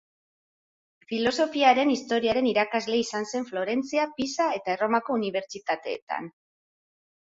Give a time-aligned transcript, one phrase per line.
[1.11, 6.37] Filosofiaren Historiaren irakasle izan zen Florentzia, Pisa eta Erromako unibertsitateetan.